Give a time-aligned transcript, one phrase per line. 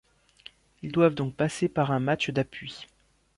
[0.81, 2.87] Ils doivent donc passer par un match d'appui.